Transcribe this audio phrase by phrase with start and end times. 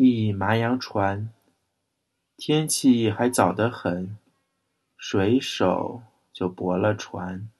[0.00, 1.28] 一麻阳船，
[2.36, 4.16] 天气还早得很，
[4.96, 7.50] 水手就泊了船。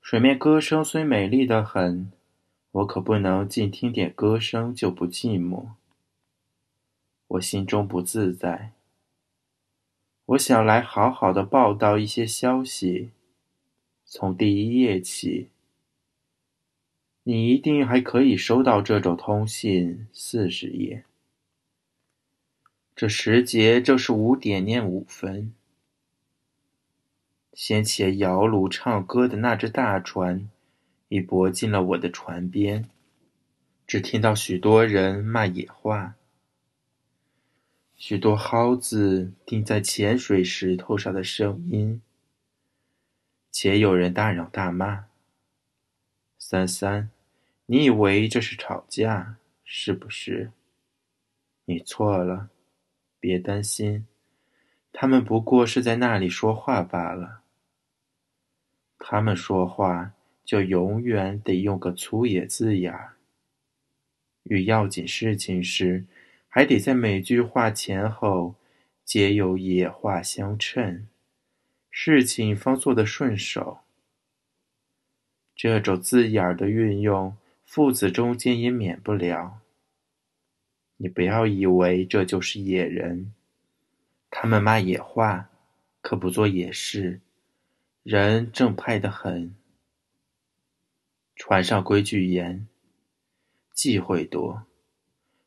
[0.00, 2.12] 水面歌声虽美丽得很，
[2.70, 5.70] 我可不能尽听点歌声就不寂寞。
[7.26, 8.70] 我心中不自在。
[10.26, 13.10] 我想来好好的报道一些消息，
[14.04, 15.48] 从第一页起。
[17.24, 21.02] 你一定还可以收到这种通信，四十页。
[22.98, 25.54] 这时节正是五点念五分。
[27.52, 30.50] 先前摇橹唱歌的那只大船，
[31.06, 32.90] 已泊进了我的船边。
[33.86, 36.16] 只听到许多人骂野话，
[37.94, 42.02] 许多蒿子钉在浅水石头上的声音，
[43.52, 45.04] 且有人大嚷大骂。
[46.36, 47.10] 三三，
[47.66, 50.50] 你以为这是吵架，是不是？
[51.66, 52.50] 你错了，
[53.20, 54.06] 别担心，
[54.92, 57.40] 他们不过是在那里说话罢了。
[58.98, 60.12] 他们说话
[60.44, 63.16] 就永远得用个粗野字眼儿，
[64.42, 66.04] 遇要紧事情时，
[66.48, 68.54] 还得在每句话前后
[69.04, 71.06] 皆有野话相衬，
[71.90, 73.78] 事情方做得顺手。
[75.54, 79.60] 这种字眼儿的运用，父子中间也免不了。
[80.98, 83.32] 你不要以为这就是野人，
[84.30, 85.48] 他们骂野话，
[86.02, 87.20] 可不做野事。
[88.02, 89.54] 人正派得很，
[91.36, 92.66] 船上规矩严，
[93.72, 94.64] 忌讳多。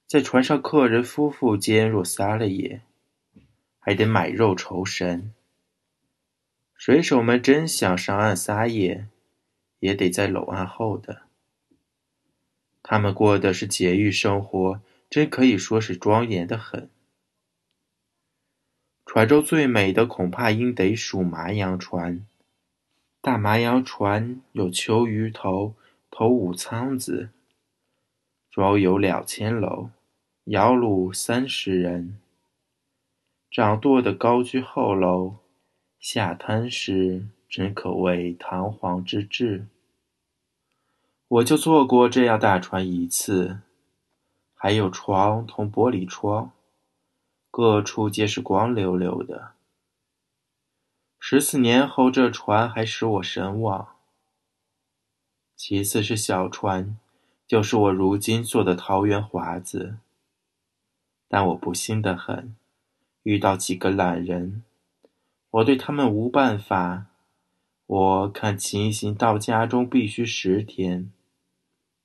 [0.08, 2.82] 在船上客人夫妇间若撒了野，
[3.80, 5.34] 还得买肉酬神。
[6.76, 9.08] 水手们真想上岸撒野，
[9.80, 11.24] 也得在搂岸后的。
[12.82, 16.90] 他们过的是节欲生活，真可以说是庄严的很。
[19.06, 22.26] 船中最美的，恐怕应得数麻阳船。
[23.20, 25.76] 大麻阳船有秋鱼头，
[26.10, 27.30] 头五舱子，
[28.50, 29.90] 装有两千楼，
[30.46, 32.18] 摇橹三十人。
[33.52, 35.40] 掌舵的高居后楼，
[36.00, 39.68] 下滩时真可谓堂皇之至。
[41.28, 43.60] 我就坐过这样大船一次，
[44.64, 46.52] 还有床同玻璃窗，
[47.50, 49.54] 各处皆是光溜溜的。
[51.20, 53.96] 十四年后，这船还使我神往。
[55.56, 56.96] 其次是小船，
[57.48, 59.98] 就是我如今坐的桃园华子。
[61.28, 62.56] 但我不幸得很，
[63.24, 64.62] 遇到几个懒人，
[65.50, 67.08] 我对他们无办法。
[67.88, 71.12] 我看情形，到家中必须十天，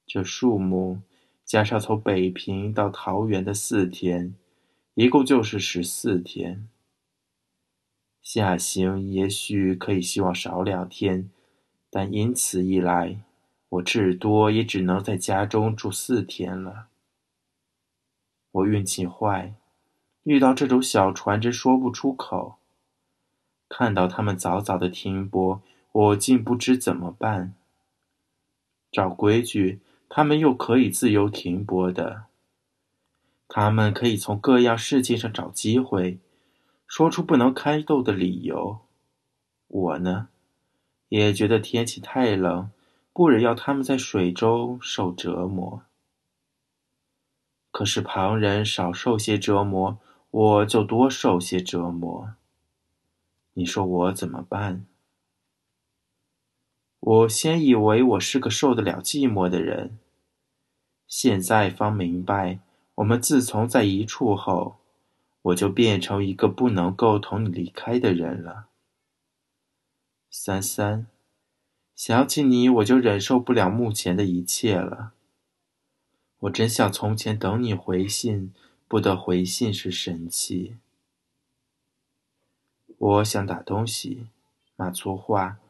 [0.07, 1.03] 这数目
[1.47, 4.35] 加上从北平到桃园的四天，
[4.95, 6.69] 一共就是十四天。
[8.21, 11.31] 下行也许可以希望少两天，
[11.89, 13.21] 但因此一来，
[13.69, 16.89] 我至多也只能在家中住四天了。
[18.51, 19.55] 我运气坏，
[20.25, 22.57] 遇到这种小船真说不出口。
[23.69, 27.55] 看到他们早早的停泊，我竟不知怎么办。
[28.91, 29.79] 照规矩，
[30.09, 32.25] 他们又可以自由停泊的，
[33.49, 36.19] 他们可以从各样事情上找机会。
[36.87, 38.79] 说出不能开斗的理由，
[39.67, 40.29] 我呢，
[41.09, 42.71] 也觉得天气太冷，
[43.13, 45.83] 不忍要他们在水中受折磨。
[47.73, 49.99] 可是旁人少受些折磨，
[50.31, 52.35] 我就多受些折磨。
[53.55, 54.87] 你说我怎么办？
[57.07, 59.97] 我先以为我是个受得了寂寞的人，
[61.07, 62.59] 现在方明白，
[62.97, 64.79] 我们自从在一处后。
[65.43, 68.67] 我就变成一个不能够同你离开的人了，
[70.29, 71.07] 三三，
[71.95, 75.13] 想起你，我就忍受不了目前的一切了。
[76.41, 78.53] 我真想从前等你回信，
[78.89, 80.75] 不得回信时神气。
[82.99, 84.27] 我想打东西，
[84.75, 85.61] 骂粗话，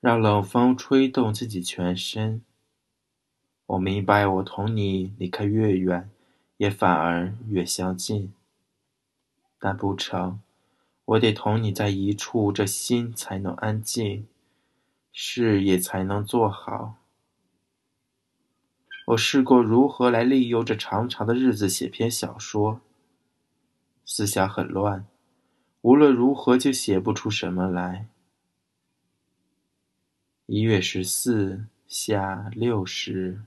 [0.00, 2.42] 让冷风吹动自己全身。
[3.66, 6.10] 我明白，我同你离开越远，
[6.56, 8.32] 也反而越相近。
[9.58, 10.40] 但不成，
[11.04, 14.26] 我得同你在一处，这心才能安静，
[15.12, 16.94] 事也才能做好。
[19.08, 22.80] 我试过如何来利用这长长的日子写篇小说，
[24.06, 25.06] 思想很乱，
[25.82, 28.08] 无论如何就写不出什么来。
[30.52, 33.40] 一月十四下六十。